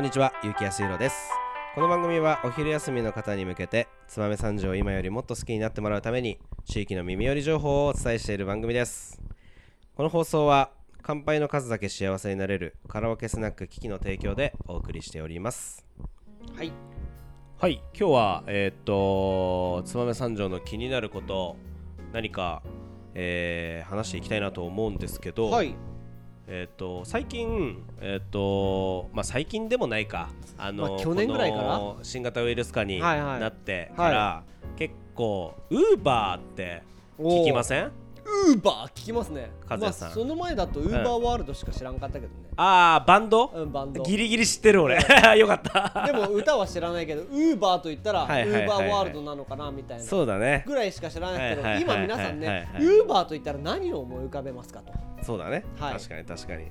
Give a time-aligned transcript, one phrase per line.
[0.00, 1.28] こんにちは、ゆうきやすいろです。
[1.74, 9.20] この番組はお昼休みの方に向けて、燕三条を今よりもっと好きになってもらうために、地域の耳寄り情報をお伝えしている番組です。
[9.94, 10.70] この放送は、
[11.02, 15.84] 乾杯の数だけ幸せになれるカラオケスナック機器の提供でお送りしております。
[16.56, 16.72] はい
[17.58, 21.56] はい、今日は、えーっと、燕三条の気になること、
[22.14, 22.62] 何か、
[23.12, 25.74] えー話していきたいなと思うんですけど、はい
[26.52, 30.30] えっ、と最近えっ、とまあ最近でもないか。
[30.58, 31.78] あの、まあ去年ぐらいから？
[31.78, 33.40] この新型ウイルス化にはいはい。
[33.40, 34.42] なってから、
[34.76, 36.82] 結構ウーバーって
[37.18, 37.92] 聞きません？
[38.46, 39.50] ウーバー聞きますね。
[39.68, 40.08] 和也さん。
[40.08, 44.02] まあ、その前だとウーバーワールドしか知らんかったけどね、ああバンド、うん、バンド。
[44.02, 44.96] ギリギリ知ってる俺。
[45.36, 46.06] よかった。
[46.06, 48.64] でも歌は知らないけどウーバーと言ったらウはいはいはいはい。
[48.64, 50.64] ーバーワールドなのかなみたいなそうだね。
[50.66, 54.92] ぐらいしか知らないけどはいはいはい今皆さんはいねウーバーと言ったら何を思い浮かべますかと。
[55.22, 55.92] そうだね、はい。
[55.94, 56.66] 確かに確かに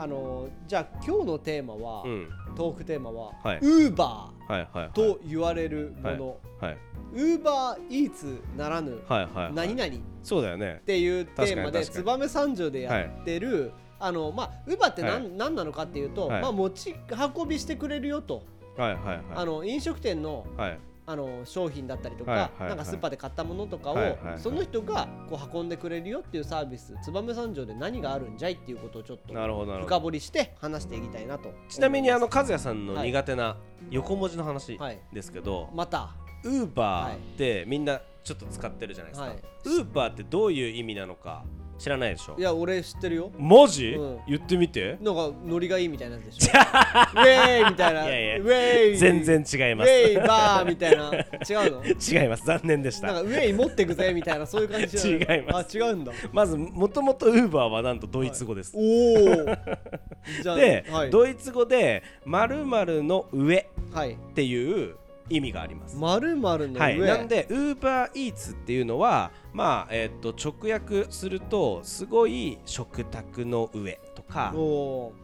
[0.00, 2.28] あのーじゃあ今日のテーマは、うん。
[2.56, 3.58] トークテーマは、はい。
[3.58, 4.88] ウーバはいはいはい。
[4.88, 6.78] ーと言われるもの、はい。
[7.12, 9.52] ウーバーイーツならぬはいはいはい。
[9.52, 10.80] 何々っそうだよね。
[10.86, 15.32] ていうテーマで燕三条でやってる、あのまあウーバーって何,、はい。
[15.36, 16.42] 何なのかっていうと、はい。
[16.42, 16.94] まあ持ち
[17.36, 18.42] 運びしてくれるよと、
[18.78, 19.22] はいはいはい。
[19.34, 22.68] あの飲食店のはいあの商品だったりとか、はいはいはい。
[22.70, 24.38] なんかスーパーで買ったものとかを、はいはいはい。
[24.38, 31.52] その人がこう運んでくれるよっていうサービス燕三条で何があるんじゃいっていうことをちょっと深ど掘りして話していきたいなと。
[31.68, 33.56] ちなみにあのか和也さんの苦手な
[33.90, 35.00] 横文字の話はい。
[35.12, 36.14] ですけど、また。
[36.42, 39.38] ウーバーってみんなちょっと使ってるじゃないですか、はい。
[39.64, 41.44] ウーバーってどういう意味なのか
[41.80, 42.36] 知らないでしょ。
[42.38, 43.30] いや俺知ってるよ。
[43.38, 44.18] マジ、うん。
[44.28, 44.98] 言ってみて。
[45.00, 48.04] なんかノリがいいみたいなでしょ ウェーイみたいな。
[48.04, 48.36] いやいや。
[48.36, 48.96] ウェーイ。
[48.98, 51.10] 全然違いまウすェイバーみたいな。
[51.48, 51.82] 違うの？
[52.22, 52.44] 違います。
[52.44, 53.06] 残念でした。
[53.06, 55.38] なんかウェイ持ってくぜみたいなそういう感じじゃない？
[55.38, 55.78] 違います。
[55.80, 56.12] あ違うんだ。
[56.32, 59.24] まずもともとウーバーはなんとドイツ語です、おお
[60.42, 61.10] じゃあで、はい。
[61.10, 64.12] ドイツ語で〇〇の上はい。
[64.12, 64.96] っていう
[65.30, 65.96] 意味があります。
[65.96, 74.52] まるまるの上、はい、なんで UberEats っていうのはまあえっと直訳するとすごい食卓の上とか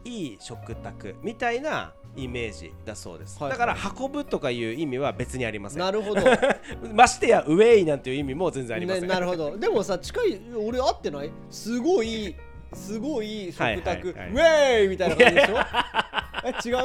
[0.03, 5.79] いい食卓みたいなイメージだそうです、はいだから運ぶとかいう意味は別にありません。
[5.79, 6.21] なるほど。
[6.93, 9.55] ましてやウェイなんていう意味も全然ありません、ね、なるほど。
[9.59, 11.29] でもさ近い俺合ってない？
[11.51, 12.35] すごい
[12.73, 15.57] すごい食卓、はいはいウェイみたいな感じでしょ？
[15.57, 15.61] え
[16.65, 16.75] 違う？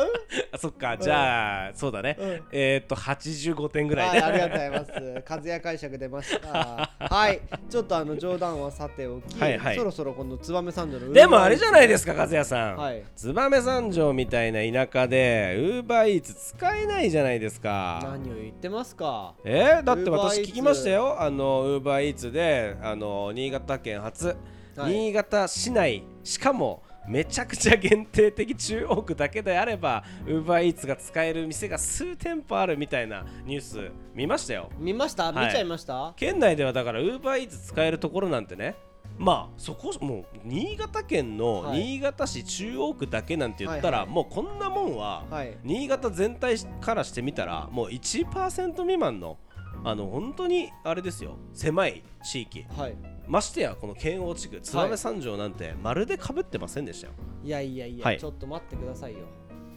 [0.53, 0.97] あそっか。
[0.99, 2.41] じゃあ、そうだね、うん。
[2.53, 5.25] えーっと85点ぐらいはい、で、ありがとうございます。
[5.29, 6.91] 和也解釈出ました。
[6.99, 9.77] はい、ちょっとあの冗談はさておき、はいはい。
[9.77, 13.03] そろそろこの燕三条のでもあれじゃないですか和也さん、はい。
[13.17, 18.01] 燕三条みたいな田舎で UberEats 使えないじゃないですか。
[18.03, 19.35] 何を言ってますか。
[19.45, 21.21] えー、だって私 Uber Eats 聞きましたよ。
[21.21, 24.37] あの UberEats であの新潟県初、
[24.77, 24.93] はい。
[24.93, 34.71] 新潟市内しかもめちゃくちゃ限定的中央区だけであれば UberEats が使える店が数店舗あるみたいなニュース見ましたよ。
[34.79, 35.47] 見ました、はい。
[35.47, 36.13] 見ちゃいました？
[36.17, 38.77] 県内ではだから UberEats 使えるところなんてね。
[39.19, 41.81] まあそこもう新潟県のはい。
[41.81, 44.15] 新潟市中央区だけなんて言ったら、はいはい。
[44.15, 45.59] もうこんなもんははい。
[45.65, 49.39] 新潟全体からしてみたらもう1%未満の
[49.85, 51.37] あの本当にあれですよ。
[51.53, 52.65] 狭い地域。
[52.77, 52.97] はい。
[53.27, 57.13] ましてやこの県央地区燕三条なんてまるでかぶってませんでしたよ。
[57.45, 58.19] いやいやいや、はい。
[58.19, 59.21] ちょっと待ってくださいよ。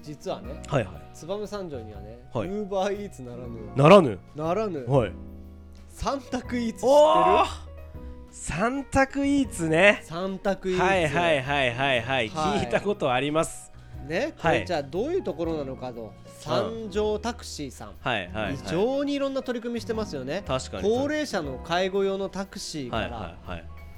[0.01, 2.49] 実はね、はいは燕三条にはね、ウはい。
[2.49, 4.19] ーバーイーツならぬ、いならぬ。
[4.35, 5.11] ならぬ、はい。
[5.89, 7.45] 三択イーツ知っておるー！
[8.31, 10.01] 三択イーツね。
[10.03, 10.81] 三択イーツ。
[10.83, 12.29] はいはいはいはいはい。
[12.29, 12.59] はい。
[12.59, 13.64] 聞いたことあります
[14.05, 14.59] ね、こはい。
[14.61, 17.91] れじゃあどういうところなのかと、三条タクシーさん。
[17.99, 18.57] はいはいはい。
[18.57, 20.43] 非常にいろんな取り組みしてますよね。
[20.47, 23.37] 高齢者の介護用のタクシーかはいら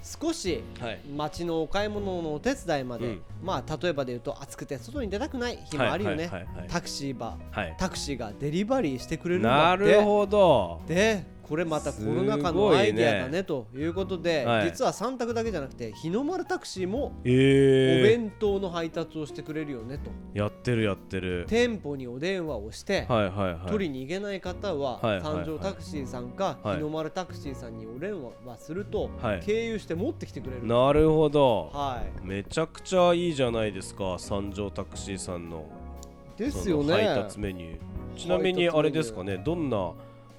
[0.03, 1.01] 少しはい。
[1.13, 3.21] 街のお買い物のお手伝いまで、うん。
[3.43, 6.27] まあ例えばで言うと暑くて外に出たくない日もあるよね。
[6.27, 6.67] はいはいはいはい。
[6.69, 7.75] タクシーバはい。
[7.77, 9.83] タクシーがデリバリーしてくれるんだって。
[9.83, 10.81] なるほど。
[10.87, 14.65] でこれまたコロナ禍のアイデアだねということで、はい。
[14.65, 21.45] 実は3択だけじゃなくて日の丸タクシーもおえー、弁当の配達をしてくれるよねと、やってるやってる。
[21.47, 23.71] 店舗にお電話をして、はいはいはい。
[23.71, 26.75] 取りに行けない方は、はいはい三条タクシーさんか、はい。
[26.77, 29.41] 日の丸タクシーさんにお電話すると、はい。
[29.41, 30.65] 経由して持ってきてくれる。
[30.65, 31.71] なるほど。
[31.73, 32.25] はい。
[32.25, 35.65] めちゃくちゃいいじゃないですか三条タクシーさんの
[36.35, 37.77] ですよの配達メニュー。
[38.17, 39.91] ちなみにあれですかねどんな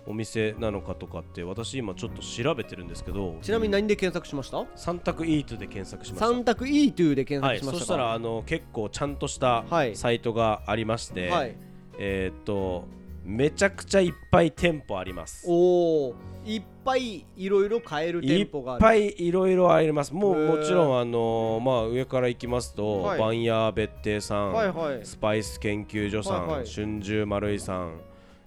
[0.09, 4.65] お店なのかとかって私今ちょっと調べてるんですけどちなみに何で検索しました？
[4.75, 6.27] 三択イートで検索しました。
[6.27, 7.75] 三択 E2 で検はい、索しました。
[7.75, 9.95] かそしたらあの結構ちゃんとしたはい。
[9.95, 11.55] サイトがありまして、はい。
[11.99, 12.87] えーっと
[13.25, 15.45] めちゃくちゃいっぱい店舗あります。
[15.47, 16.15] おお
[16.47, 18.81] いっぱいいろいろ買えるいっ店舗がある。
[18.81, 20.15] ぱいいろいろあります。
[20.15, 23.21] もうもちろんあのまあ上から行きますと、はい。
[23.21, 25.01] バンヤー別邸さん、はいはい。
[25.05, 26.67] スパイス研究所さん、はいはい。
[26.67, 28.01] 春秋丸井さん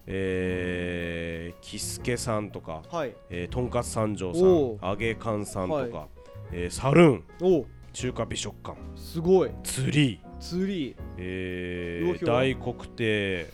[0.06, 3.14] えー、キスケさんとか、はい。
[3.30, 6.06] えー、とんかつ三条さんお揚げ缶さんとか、は
[6.52, 9.50] えーサルーンお中華美食館すごい。
[9.62, 10.96] ツリー、ツリー。
[11.18, 13.46] えー、魚評は大黒亭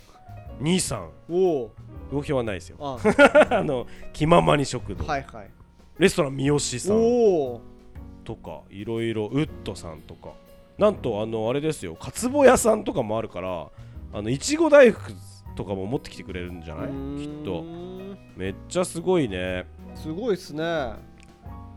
[0.60, 1.10] 兄さん。
[1.28, 1.70] おお
[2.10, 2.76] 魚評はないですよ。
[2.80, 2.98] あ
[3.50, 3.62] あ。
[3.64, 5.50] の気ままに食堂、はいはい。
[5.98, 6.96] レストラン三好さん。
[6.96, 7.60] おお
[8.24, 10.30] とかいろいろウッドさんとか。
[10.78, 11.96] なんとあのあれですよ。
[11.96, 13.68] かつぼ屋さんとかもあるから
[14.12, 15.12] あのいちご大福
[15.58, 16.86] とかも持ってきてくれるんじゃない？
[17.18, 17.64] きっと。
[18.36, 19.66] めっちゃすごいね。
[19.96, 20.62] すごいっすね。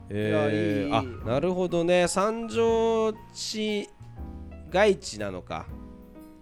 [0.10, 2.08] えー、いやいあなるほどね。
[2.08, 3.90] 三条市
[4.70, 5.66] 街地なのか。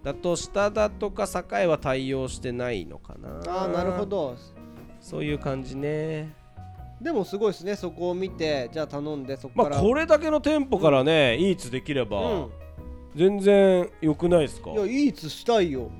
[0.02, 3.40] だと下田とか栄は対応してないのかな。
[3.50, 4.36] ああなるほど。
[5.00, 6.34] そういう感じね。
[7.00, 7.74] でもすごいですね。
[7.74, 12.50] そこを見てじゃあ頼んでそこまあから、これだけの店舗からね、イーツできれば、うん。
[13.16, 14.70] 全然良くないですか？
[14.72, 15.90] いやいいつしたいよ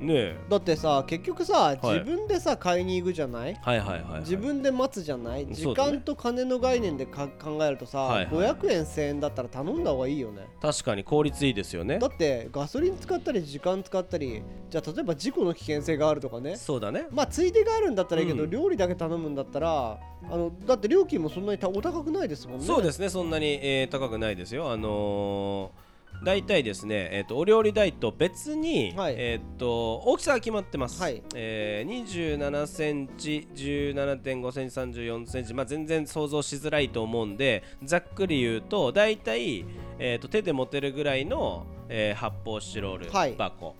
[0.00, 0.36] ねえ。
[0.48, 1.78] だってさ結局さ、い。
[1.86, 3.54] 自分でさ買いに行くじゃない？
[3.54, 5.46] はいはいはい、はい、自分で待つじゃない？
[5.46, 5.54] ね。
[5.76, 8.54] 間と金の概念でか考えるとさ、はいはい。
[8.54, 10.46] 500円1000円だったら頼んだ方がいいよね。
[10.62, 11.98] 確かに効率いいですよね。
[11.98, 16.56] だってガソリン使ったり時間使ったりじゃあ例えば事故の危険性があるとかね。
[16.56, 17.06] そうだね。
[17.10, 18.50] まあついでがあるんだったらいいけど、うん。
[18.50, 19.98] 料理だけ頼むんだったら
[20.30, 22.64] あのだって料金もそんなにたお高くないですもんね。
[22.64, 23.08] そうですね。
[23.10, 24.70] そんなに、えー高くないですよ。
[24.72, 25.89] あのー
[26.22, 29.14] 大体ですね、えー、とお料理代と別に、はい。
[29.16, 31.22] えー、と大きさが決まってます、はい。
[31.34, 39.64] えー、27センチ17.5センチ34センチ、まあ、全然想像しづらいと思うんでざっくり言うと大体、
[39.98, 43.34] えー、と手で持てるぐらいの、えー発泡スチロールはい。
[43.36, 43.74] 箱、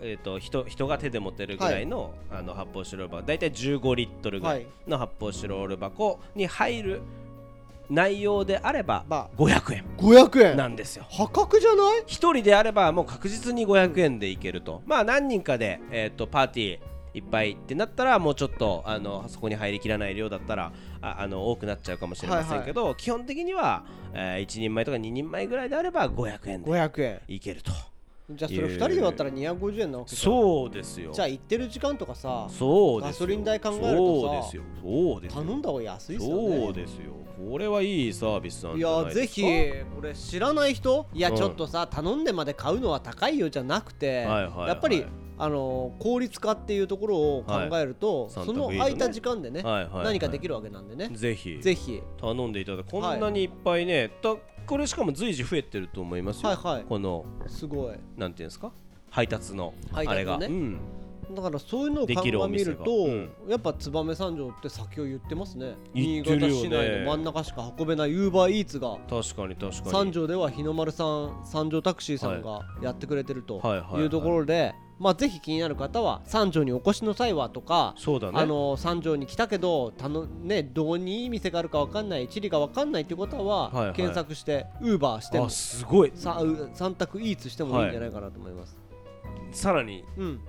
[0.00, 3.26] えー、と人人が手で持てるぐらいの,、あの発泡スチロール箱。
[3.26, 7.02] 大体15リットルぐらいの発泡スチロール箱に入る
[7.90, 10.56] 内容であればま500円500円。
[10.56, 11.06] なんですよ。
[11.10, 12.02] 破格じゃない？
[12.06, 16.78] 一人であればもう確実に500円でいけると、まあ何人かで、えー、とパーティー
[17.14, 27.20] いっぱいってなったらもうちょっとあのそこに入りきらない量だったらああの多くなっちゃうかもしれませんけど、基本的には、え1人前とか2人前ぐらいであれば500円で500円。
[27.28, 27.72] いけると
[28.30, 31.12] じゃあそれ2人で割ったら250円なわけそうですよ。
[31.12, 33.12] じゃあ行ってる時間とかさそうですよ。
[33.12, 34.62] ガソリン代考えるとさそうですよ。
[34.82, 35.42] そうですよ。
[35.42, 36.58] 頼んだ方が安いっすよね。
[36.58, 37.12] そうですよ。
[37.50, 39.20] これはいいサービスなんいじゃないですか。
[39.20, 44.68] やぜひこれ知らない人いやうんちょっとさ、頼んでまで買うのは高いよじゃなくて、はいはいはい。
[44.68, 45.06] やっぱり
[45.38, 48.44] あのー効率化っていうところを考えると、はい。
[48.44, 50.04] その空いた時間でね、はいはいはい。
[50.04, 51.58] 何かできるわけなんでね、ぜひ。
[51.62, 52.02] ぜひ。
[52.20, 54.36] 頼んでいただこんなにいっぱいね、た
[54.68, 56.84] これしかも随時増えてると思いますよ、はいはい。
[56.84, 57.96] このすごい。
[58.16, 58.70] なんていうんですか？
[59.10, 60.78] 配達のあれが、うん、
[61.34, 62.44] だからそういうのをできると、
[63.06, 63.30] うん。
[63.48, 65.68] やっぱ燕三条って先を言ってますね。
[65.68, 65.76] ね。
[65.94, 68.98] 新潟市内の真ん中しか運べないウーバーイーツが。
[69.08, 69.90] 確かに確かに。
[69.90, 74.02] 三条では日の丸さん三条タクシーさんがやってくれてるとはいはいはい。
[74.02, 78.38] いうところで、まあぜひ気になる方は三条にお越しの際はとか、そうだね。
[78.38, 83.94] あの三条に来たけどたのねどうにいい店があるかわかんない地理がわかんないっていう方は、はいはい。
[83.94, 86.12] 検索してウーバーしてもあすごい。
[86.14, 88.76] さう三択イーツしてもいいんじゃないかなと思います、
[89.52, 90.40] さらにうん。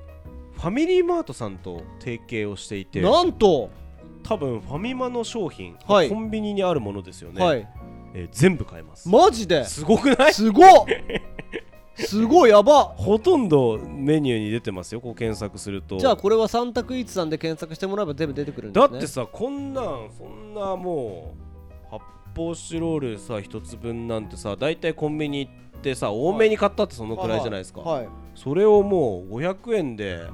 [0.56, 3.70] ファミリーマートさんと提携をしていてなんと、
[4.24, 6.10] 多分ファミマの商品、はい。
[6.10, 7.68] コンビニにあるものですよね、はい。
[8.16, 9.08] えー全部買えます。
[9.08, 9.64] マジで？
[9.66, 10.34] すごくない？
[10.34, 10.66] すごっ
[12.06, 12.84] すごいやば。
[12.84, 15.98] ほとんどメニューに出てますよこう検索すると。
[15.98, 18.92] じゃあこれは三択イーツさんで検索してもらえば全部出てくるんですね。
[18.92, 21.36] だってさこんなんそんなも
[21.88, 28.10] う発泡スチロールさ一つ分なんてさ大体コンビニ行ってさ多めに買ったってそのくらいじゃないですか、はい。
[28.36, 30.28] それをもう500円で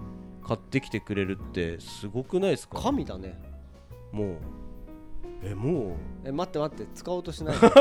[0.46, 2.80] 買ってきてくれるってすごくないですか？
[2.80, 3.40] 神だね。
[4.12, 4.38] もう
[5.44, 7.60] えもえ待って待って使おうとしないで。
[7.70, 7.72] ち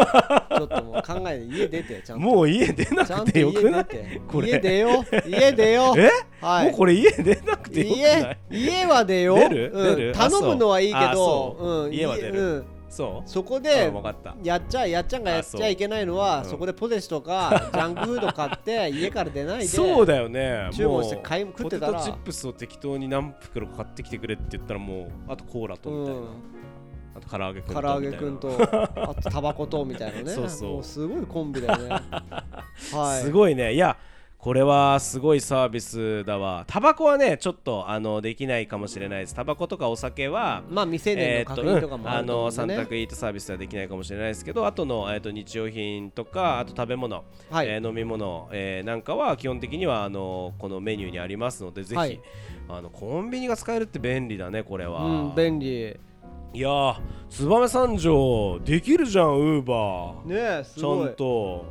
[0.61, 2.17] ょっともう考えて家出てちゃと。
[2.17, 3.85] うんもう家出なちゃんくてよくない？
[3.87, 4.21] て。
[4.29, 4.49] これ。
[4.51, 6.11] 家出よ 家出よえ、
[6.45, 6.67] はい。
[6.67, 9.73] もうこれ家出なくてよ家家は出よ出る？
[9.75, 10.13] うん。
[10.13, 11.67] 頼むのはいいけあどそう。
[11.87, 11.93] うん。
[11.93, 12.41] 家は出る。
[12.41, 12.65] うん。
[12.91, 13.29] そう？
[13.29, 13.91] そこあで
[14.45, 19.65] やっちゃやっちゃんがやっちゃいけないのはそこでポテチとか ジャンクフード買って家から出ないで。
[19.65, 20.69] そうだよね。
[20.73, 21.93] 注文して買い食ってたら。
[21.95, 26.27] ポテトチップスを適当に何袋買ってきてくれって言ったらもうあとコーラとみたいな、うん
[27.15, 30.31] あと唐揚げくんと唐揚げくんとあとタバコとみたいなね。
[30.31, 30.73] そうそう。
[30.75, 31.89] もうすごいコンビだよね。
[32.93, 33.23] はい。
[33.23, 33.75] すごいね。
[33.75, 33.97] いや
[34.45, 36.65] これはすごいサービスだわ。
[36.67, 39.35] タバコはねちょっとあのできないかもしれないです。
[39.35, 47.69] タバコとかお酒はまあ未成年の確認とかもああると思のうんでね三択イートサービスはできないかもしれないですけどあとの、えー、と日用品とかあと食べ物、はい。
[47.69, 52.21] えー飲み物、えーなんかは基本的にはあのこのメニューにありますのでぜひ、はい。
[52.69, 55.97] あのコンビニが使えるって便利だねこれは、うん便利
[56.55, 56.97] いやー
[57.31, 60.29] 燕三条できるじゃんウーバー。
[60.29, 61.07] ねえすごい。
[61.07, 61.65] ちゃんと。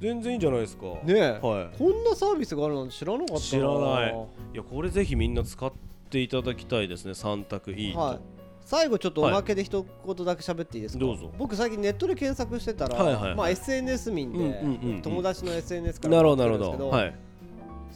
[0.00, 0.86] 全然いいんじゃないですか。
[1.04, 1.30] ねえ。
[1.40, 3.40] はこんなサービスがあるなんて知らなかったな。
[3.40, 4.12] 知らない。
[4.12, 4.16] い
[4.54, 5.72] いやこれぜひみんな使っ
[6.10, 8.18] ていただきたいですね3択いいと、はい。
[8.62, 11.30] 最後ちょっとおまけで一言だけ喋っていいですか、どうぞ。
[11.38, 13.34] 僕最近ネットで検索してたら、はいはいはい。
[13.36, 15.02] まあ、SNS 民で、うんうんうんうん。
[15.02, 17.14] 友達の SNS からなるほどなるほ見つけんですけどはい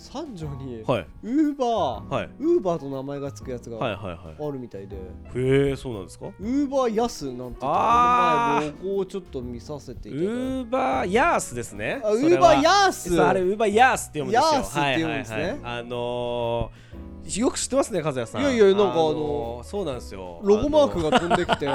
[0.00, 1.06] 三条にはい。
[1.24, 2.30] ウーバーはい。
[2.38, 4.98] ウーバーと名前がつくやつがあるみたいで、い
[5.38, 6.26] へえそうなんですか？
[6.26, 10.32] ウーバーヤスなんてあ前ロゴをちょっと見させていウただいて。
[10.32, 12.00] ーバーヤースですね。
[12.04, 14.52] あウーバーヤースあれウーバーヤースって読むんですよ。
[14.52, 15.60] ヤースって読むんですね。
[15.64, 18.42] あのー、よく知ってますね和也さん。
[18.42, 20.40] いやいやなんかあのーそうなんですよ。
[20.44, 21.66] ロゴマークがが飛んできて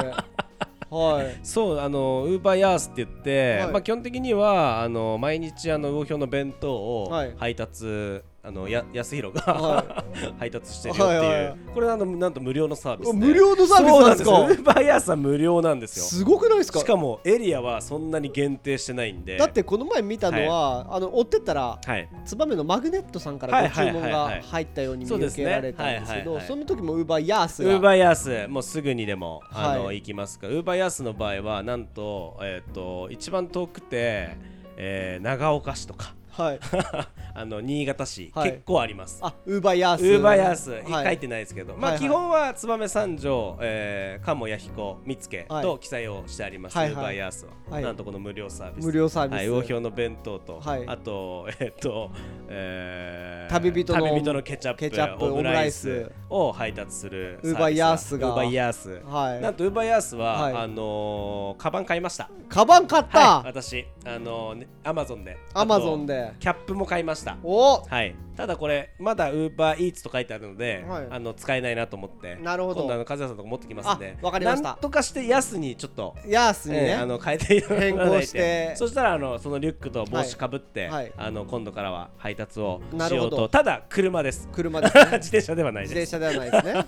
[0.93, 1.39] はい。
[1.43, 3.71] そうあのウーバーヤースって言って、はい。
[3.71, 7.33] まあ基本的にはあの毎日あの魚標の弁当をはい。
[7.37, 10.03] 配達、あのや安弘が、は
[10.37, 11.45] 配達してるよっていう、はいはい。
[11.45, 13.17] はいこれあのなんと無料のサービスで。
[13.17, 14.47] 無料のサービスなんですか？
[14.47, 16.05] でーバーヤースは無料なんですよ。
[16.05, 16.79] すごくないですか？
[16.79, 19.37] しかもエリアはそんなに限定してないんで。
[19.37, 22.09] だってこの前見たのは、あの追ってったらはい。
[22.25, 26.41] 燕のマグネットさんからご注文が入ったように見受けられたんですけはいはいはい。
[26.41, 30.47] どその時もウーバーヤースウーがバーヤースもうすぐにでもあの、はい行きますか。
[30.47, 34.35] らウーバーヤースの場合はなんと,、えー、と一番遠くて、
[34.75, 36.59] えー長岡市とかはい。
[37.35, 38.51] あの新潟市、はい。
[38.51, 39.19] 結構あります。
[39.21, 40.05] あウーバーヤース。
[40.05, 41.05] ウーバーヤース、はい。
[41.05, 42.07] 書いてないですけど、まあ、はいはい。
[42.07, 45.63] 基本は燕三条、えー、鴨弥彦見附はい。
[45.63, 46.93] と記載をしてあります、はいはい。
[46.93, 47.83] ウーバーヤースは、はい。
[47.83, 48.85] なんとこの無料サービス。
[48.85, 50.83] 無料サービス、はい、魚標の弁当と、はい。
[50.87, 52.11] あと、えっと、
[52.49, 58.29] えー旅人の旅人のケチャップケチャップオムライオムライススを配達するウーバーヤースが。
[58.29, 59.41] ウーバーヤース、はい。
[59.41, 60.53] なんとウーバーヤースは、はい。
[60.53, 62.29] あのー、カバン買いました。
[62.49, 63.85] カバン買った、はい、私。
[64.05, 65.37] あのーね、アマゾンで。
[65.53, 67.37] アマゾンででキャップも買いました。
[67.43, 67.81] お！
[67.81, 71.07] はい、ただこれまだウーバーイーツと書いてあるので、はい。
[71.09, 72.35] あの使えないなと思って。
[72.35, 72.81] なるほど。
[72.81, 74.17] 今度あの和也さんとか持ってきますんで。
[74.21, 74.69] あわかりました。
[74.69, 78.75] なんとかして安にちょっと、ヤースにね、えーあの変えて変更して。
[78.75, 80.91] そしたらあのそのリュックと帽子かぶって、はい。
[80.91, 83.37] はいあの今度からは配達をしなるほど。
[83.37, 84.49] ようとただ車です。
[84.51, 85.03] 車ですね。
[85.17, 86.15] 自転車ではない自です。
[86.15, 86.85] 転車ではないですね。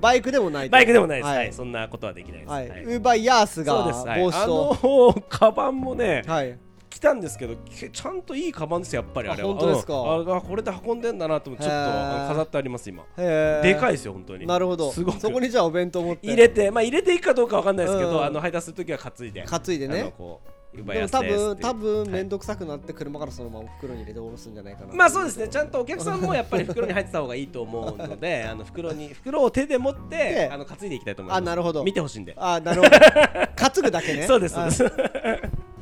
[0.00, 1.36] バイクでもないバイクでもないです、はい。
[1.38, 1.52] はい。
[1.52, 2.68] そんなことはできないです、はい。
[2.68, 2.84] はい。
[2.84, 6.58] ウーバーヤースが帽子と、のカバンもね、はい。
[6.88, 9.50] 来たんですけどけちゃんといいカバンですよやっぱりあれは。
[9.50, 9.92] あ本当ですか？
[9.92, 10.32] うん。
[10.32, 11.90] ああこれで運んでんだなと思ってちょっと
[12.28, 13.04] 飾ってあります今。
[13.16, 14.46] でかいですよ本当に。
[14.46, 14.90] なるほど。
[14.90, 15.20] すごく。
[15.20, 16.26] そこにじゃあお弁当持って。
[16.26, 18.24] 入れてまあ入れていくかどうかわかんないですけど、うん。
[18.24, 19.44] あの配達するときは担いで。
[19.44, 20.14] 担いでね。
[20.16, 20.48] こう
[20.82, 24.94] 奪いでも多分多分面倒くさくなって車からそのまま袋に入れて下ろすんじゃないかな。
[24.94, 25.48] まあそうですね。
[25.48, 31.38] ちゃんとお客さんもやっぱり袋に入ってた方がいいと思うので あの袋に袋を手で持ってであの担いでいきたいと思います。
[31.38, 31.84] あなるほど。
[31.84, 32.96] 見てほしいんで、あなるほど。
[33.56, 34.26] 担ぐだけね。
[34.26, 34.84] そうですそうです。
[34.84, 34.90] あ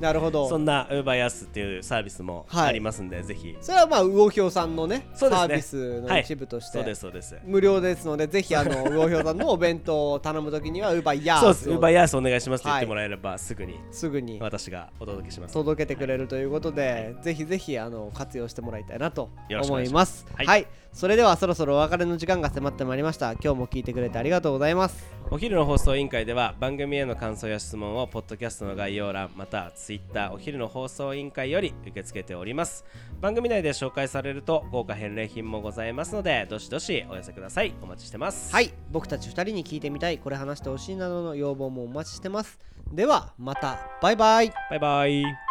[0.01, 0.49] なるほど。
[0.49, 2.69] そんなウーバーヤスっていうサービスもはい。
[2.69, 3.57] ありますんで、ぜひ。
[3.61, 5.07] それはまあ魚氷さんのねね。
[5.15, 7.37] サービスの一部として、そうですそうです。
[7.45, 11.63] 無料ですのでぜひあの 魚氷さんのお弁当を頼むときにはウーバーヤそうです。
[11.63, 15.55] ースをウーバーヤスお願いしますって言ってもらえれば、すぐにすぐに私がお届けします。
[15.55, 20.27] 届けてくれるということで、ぜひぜひあの活用してもらいたいなと思います。
[20.35, 20.47] はい。
[20.47, 23.33] はい、それではそろそろお別れの時間が迫ってまいりました。
[23.33, 25.05] 今日も聞いてくれてありがとうございます。
[25.29, 32.85] お昼の放送委員会では番組への感想や質問をポッドキャストの概要欄またツイッターお昼の放送委員会より受け付けております。
[33.21, 37.75] 番組内で紹介されると豪華返礼品もございますのでどしどしお寄せください。
[37.83, 38.55] お待ちしてます。
[38.55, 38.73] はい。
[38.93, 42.61] 僕たち2人に聞いてみたいこれ話してほしいなどの要望もお待ちしてます。
[42.93, 43.81] ではまた。
[44.01, 44.53] バイバイ。
[44.71, 45.44] バイバイ